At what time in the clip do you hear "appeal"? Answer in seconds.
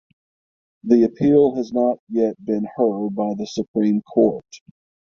1.03-1.53